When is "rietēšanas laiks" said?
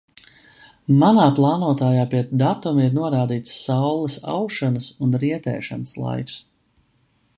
5.25-6.41